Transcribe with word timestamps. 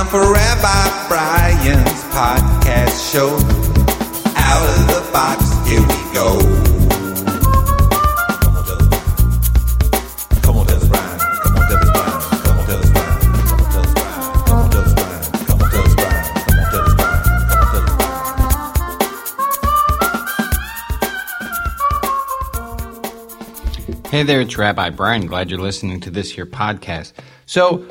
time 0.00 0.08
for 0.08 0.32
Rabbi 0.32 1.08
Brian's 1.08 2.04
podcast 2.14 3.12
show. 3.12 3.34
Out 4.36 4.68
of 4.68 4.86
the 4.86 5.10
box, 5.12 5.68
here 5.68 5.80
we 5.80 6.14
go. 6.14 6.56
Hey 24.10 24.24
there, 24.24 24.40
it's 24.40 24.58
Rabbi 24.58 24.90
Brian. 24.90 25.26
Glad 25.26 25.50
you're 25.50 25.60
listening 25.60 26.00
to 26.00 26.10
this 26.10 26.32
here 26.32 26.44
podcast. 26.44 27.12
So, 27.46 27.86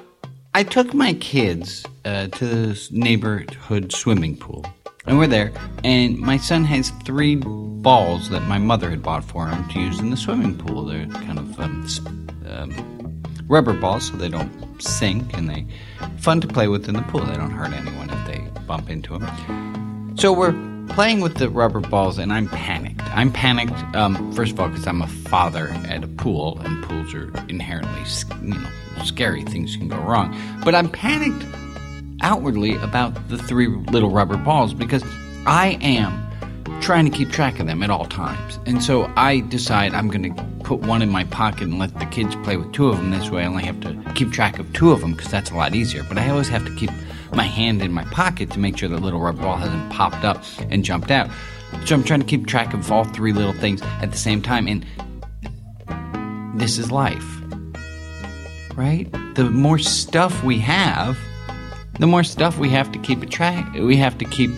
I 0.54 0.64
took 0.64 0.96
my 0.96 1.14
kids 1.14 1.86
uh, 2.06 2.28
to 2.28 2.46
this 2.46 2.92
neighborhood 2.92 3.92
swimming 3.94 4.36
pool, 4.36 4.66
and 5.06 5.20
we're 5.20 5.28
there. 5.28 5.52
And 5.84 6.18
my 6.18 6.38
son 6.38 6.64
has 6.66 6.90
three 7.06 7.36
balls 7.36 8.30
that 8.30 8.42
my 8.42 8.58
mother 8.58 8.90
had 8.90 9.04
bought 9.04 9.24
for 9.24 9.48
him 9.48 9.70
to 9.70 9.80
use 9.80 10.00
in 10.00 10.10
the 10.10 10.18
swimming 10.18 10.58
pool. 10.58 10.86
They're 10.86 11.06
kind 11.06 11.38
of 11.38 11.60
um, 11.60 11.88
um, 12.48 13.22
rubber 13.48 13.74
balls, 13.74 14.08
so 14.08 14.18
they 14.18 14.28
don't 14.28 14.82
sink, 14.82 15.38
and 15.38 15.48
they 15.48 15.68
fun 16.18 16.42
to 16.42 16.48
play 16.48 16.68
with 16.68 16.90
in 16.90 16.96
the 16.96 17.04
pool. 17.04 17.24
They 17.26 17.36
don't 17.36 17.52
hurt 17.52 17.72
anyone 17.72 18.10
if 18.10 18.26
they 18.26 18.62
bump 18.62 18.90
into 18.90 19.20
them. 19.20 20.18
So 20.18 20.34
we're 20.34 20.56
playing 20.90 21.22
with 21.22 21.36
the 21.36 21.50
rubber 21.50 21.80
balls, 21.80 22.18
and 22.18 22.34
I'm 22.34 22.48
panicked. 22.48 22.99
I'm 23.20 23.34
panicked, 23.34 23.74
um, 23.98 24.32
first 24.32 24.54
of 24.54 24.62
all, 24.62 24.70
because 24.70 24.88
I'm 24.88 25.02
a 25.02 25.08
father 25.08 25.68
at 25.90 26.06
a 26.06 26.08
pool, 26.08 26.58
and 26.64 26.82
pools 26.82 27.14
are 27.14 27.30
inherently, 27.50 28.02
you 28.42 28.54
know, 28.54 28.70
scary. 29.04 29.44
Things 29.44 29.76
can 29.76 29.90
go 29.90 29.98
wrong. 29.98 30.34
But 30.64 30.74
I'm 30.74 30.88
panicked 30.88 31.46
outwardly 32.22 32.76
about 32.78 33.28
the 33.28 33.38
three 33.38 33.68
little 33.68 34.10
rubber 34.10 34.38
balls 34.38 34.74
because 34.74 35.04
I 35.46 35.78
am 35.82 36.30
trying 36.80 37.04
to 37.04 37.12
keep 37.12 37.30
track 37.30 37.60
of 37.60 37.68
them 37.68 37.84
at 37.84 37.90
all 37.90 38.06
times. 38.06 38.58
And 38.66 38.82
so 38.82 39.12
I 39.18 39.42
decide 39.42 39.94
I'm 39.94 40.08
going 40.08 40.34
to 40.34 40.44
put 40.64 40.80
one 40.80 41.02
in 41.02 41.10
my 41.10 41.26
pocket 41.26 41.64
and 41.64 41.78
let 41.78 42.00
the 42.00 42.06
kids 42.06 42.38
play 42.38 42.56
with 42.56 42.72
two 42.72 42.88
of 42.88 42.96
them. 42.96 43.12
This 43.12 43.30
way 43.30 43.44
I 43.44 43.48
only 43.48 43.66
have 43.66 43.82
to 43.82 44.14
keep 44.16 44.32
track 44.32 44.60
of 44.60 44.72
two 44.72 44.92
of 44.92 45.02
them 45.02 45.12
because 45.12 45.30
that's 45.30 45.52
a 45.52 45.56
lot 45.56 45.76
easier. 45.76 46.04
But 46.04 46.20
I 46.20 46.30
always 46.30 46.48
have 46.48 46.66
to 46.66 46.74
keep 46.74 46.92
my 47.34 47.44
hand 47.44 47.82
in 47.82 47.92
my 47.92 48.06
pocket 48.06 48.50
to 48.52 48.60
make 48.60 48.78
sure 48.78 48.88
the 48.88 48.98
little 48.98 49.20
rubber 49.20 49.42
ball 49.42 49.58
hasn't 49.58 49.92
popped 49.92 50.24
up 50.24 50.42
and 50.70 50.86
jumped 50.86 51.12
out. 51.12 51.30
So 51.86 51.96
I'm 51.96 52.04
trying 52.04 52.20
to 52.20 52.26
keep 52.26 52.46
track 52.46 52.74
of 52.74 52.92
all 52.92 53.04
three 53.04 53.34
little 53.34 53.54
things 53.54 53.82
at 54.02 54.12
the 54.12 54.18
same 54.18 54.42
time. 54.42 54.68
And 54.68 54.86
this 56.60 56.78
is 56.78 56.92
life, 56.92 57.26
right? 58.76 59.08
The 59.36 59.50
more 59.50 59.80
stuff 59.80 60.44
we 60.44 60.60
have, 60.60 61.18
the 62.00 62.08
more 62.08 62.24
stuff 62.24 62.58
we 62.58 62.70
have 62.70 62.92
to 62.92 63.00
keep 63.00 63.22
a 63.22 63.26
track. 63.26 63.74
We 63.74 63.98
have 63.98 64.18
to 64.20 64.26
keep 64.26 64.52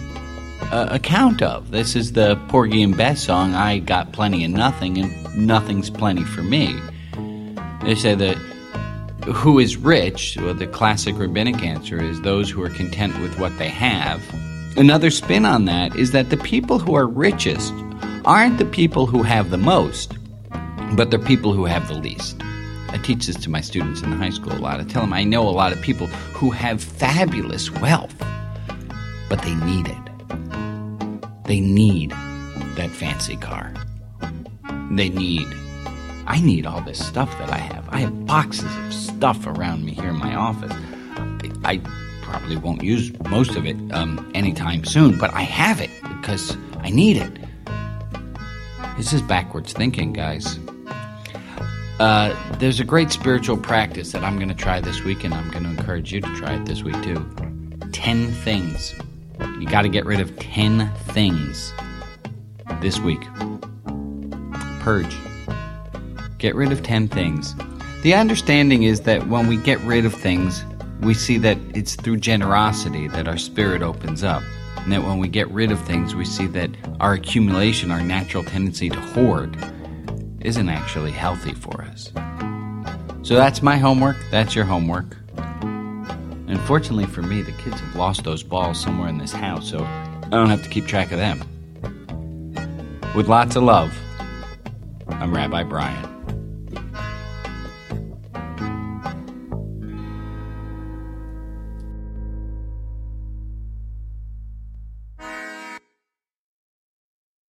uh, 0.71 0.87
account 0.91 1.41
of. 1.41 1.71
This 1.71 1.95
is 1.95 2.13
the 2.13 2.35
Porgy 2.47 2.81
and 2.83 2.95
Bess 2.95 3.23
song. 3.23 3.55
I 3.55 3.79
got 3.79 4.13
plenty 4.13 4.45
of 4.45 4.51
nothing, 4.51 4.97
and 4.97 5.47
nothing's 5.47 5.89
plenty 5.89 6.23
for 6.23 6.43
me. 6.43 6.79
They 7.83 7.95
say 7.95 8.15
that 8.15 8.37
who 9.25 9.59
is 9.59 9.77
rich? 9.77 10.37
Well, 10.39 10.53
the 10.53 10.67
classic 10.67 11.17
rabbinic 11.17 11.63
answer 11.63 12.01
is 12.01 12.21
those 12.21 12.49
who 12.49 12.63
are 12.63 12.69
content 12.69 13.19
with 13.21 13.37
what 13.39 13.57
they 13.57 13.69
have. 13.69 14.21
Another 14.77 15.11
spin 15.11 15.45
on 15.45 15.65
that 15.65 15.95
is 15.95 16.11
that 16.11 16.29
the 16.29 16.37
people 16.37 16.79
who 16.79 16.95
are 16.95 17.05
richest 17.05 17.73
aren't 18.23 18.57
the 18.57 18.65
people 18.65 19.05
who 19.05 19.21
have 19.21 19.49
the 19.49 19.57
most, 19.57 20.17
but 20.95 21.11
they're 21.11 21.19
people 21.19 21.53
who 21.53 21.65
have 21.65 21.87
the 21.87 21.93
least. 21.95 22.37
I 22.89 22.97
teach 22.97 23.27
this 23.27 23.35
to 23.37 23.49
my 23.49 23.61
students 23.61 24.01
in 24.01 24.11
high 24.13 24.29
school 24.29 24.53
a 24.53 24.59
lot. 24.59 24.79
I 24.79 24.83
tell 24.83 25.01
them 25.01 25.13
I 25.13 25.23
know 25.23 25.47
a 25.47 25.51
lot 25.51 25.73
of 25.73 25.81
people 25.81 26.07
who 26.07 26.51
have 26.51 26.81
fabulous 26.81 27.69
wealth, 27.69 28.15
but 29.29 29.41
they 29.41 29.55
need 29.55 29.87
it. 29.87 31.45
They 31.45 31.59
need 31.59 32.11
that 32.75 32.91
fancy 32.91 33.35
car. 33.35 33.73
They 34.91 35.09
need. 35.09 35.47
I 36.27 36.39
need 36.41 36.65
all 36.65 36.81
this 36.81 37.05
stuff 37.05 37.37
that 37.39 37.51
I 37.51 37.57
have. 37.57 37.87
I 37.89 37.99
have 37.99 38.25
boxes 38.25 38.73
of 38.77 38.93
stuff 38.93 39.45
around 39.45 39.83
me 39.83 39.93
here 39.93 40.09
in 40.09 40.17
my 40.17 40.35
office. 40.35 40.71
I, 41.63 41.73
I 41.75 41.81
probably 42.31 42.55
won't 42.55 42.81
use 42.81 43.11
most 43.29 43.57
of 43.57 43.65
it 43.65 43.75
um, 43.91 44.31
anytime 44.33 44.85
soon, 44.85 45.17
but 45.17 45.33
I 45.33 45.41
have 45.41 45.81
it 45.81 45.89
because 46.17 46.55
I 46.79 46.89
need 46.89 47.17
it. 47.17 47.31
This 48.95 49.11
is 49.11 49.21
backwards 49.21 49.73
thinking, 49.73 50.13
guys. 50.13 50.57
Uh, 51.99 52.33
there's 52.57 52.79
a 52.79 52.85
great 52.85 53.11
spiritual 53.11 53.57
practice 53.57 54.13
that 54.13 54.23
I'm 54.23 54.37
going 54.37 54.47
to 54.47 54.55
try 54.55 54.79
this 54.79 55.03
week, 55.03 55.25
and 55.25 55.33
I'm 55.33 55.51
going 55.51 55.65
to 55.65 55.69
encourage 55.71 56.13
you 56.13 56.21
to 56.21 56.35
try 56.35 56.55
it 56.55 56.65
this 56.65 56.83
week 56.83 57.01
too. 57.03 57.19
10 57.91 58.31
things. 58.31 58.95
You 59.59 59.67
got 59.67 59.81
to 59.81 59.89
get 59.89 60.05
rid 60.05 60.21
of 60.21 60.37
10 60.39 60.89
things 61.09 61.73
this 62.79 62.97
week. 62.99 63.21
Purge. 64.79 65.17
Get 66.37 66.55
rid 66.55 66.71
of 66.71 66.81
10 66.81 67.09
things. 67.09 67.55
The 68.03 68.13
understanding 68.13 68.83
is 68.83 69.01
that 69.01 69.27
when 69.27 69.47
we 69.47 69.57
get 69.57 69.81
rid 69.81 70.05
of 70.05 70.13
things, 70.13 70.63
we 71.01 71.13
see 71.13 71.37
that 71.39 71.57
it's 71.73 71.95
through 71.95 72.17
generosity 72.17 73.07
that 73.09 73.27
our 73.27 73.37
spirit 73.37 73.81
opens 73.81 74.23
up. 74.23 74.43
And 74.77 74.91
that 74.91 75.03
when 75.03 75.19
we 75.19 75.27
get 75.27 75.49
rid 75.49 75.71
of 75.71 75.79
things, 75.81 76.15
we 76.15 76.25
see 76.25 76.47
that 76.47 76.71
our 76.99 77.13
accumulation, 77.13 77.91
our 77.91 78.01
natural 78.01 78.43
tendency 78.43 78.89
to 78.89 78.99
hoard, 78.99 79.55
isn't 80.41 80.69
actually 80.69 81.11
healthy 81.11 81.53
for 81.53 81.83
us. 81.83 82.11
So 83.21 83.35
that's 83.35 83.61
my 83.61 83.77
homework. 83.77 84.17
That's 84.31 84.55
your 84.55 84.65
homework. 84.65 85.17
Unfortunately 86.47 87.05
for 87.05 87.21
me, 87.21 87.41
the 87.41 87.51
kids 87.53 87.79
have 87.79 87.95
lost 87.95 88.23
those 88.23 88.43
balls 88.43 88.79
somewhere 88.79 89.07
in 89.07 89.17
this 89.17 89.31
house, 89.31 89.69
so 89.69 89.83
I 89.83 90.29
don't 90.29 90.49
have 90.49 90.63
to 90.63 90.69
keep 90.69 90.85
track 90.87 91.11
of 91.11 91.19
them. 91.19 91.47
With 93.15 93.27
lots 93.27 93.55
of 93.55 93.63
love, 93.63 93.95
I'm 95.07 95.33
Rabbi 95.33 95.63
Brian. 95.63 96.10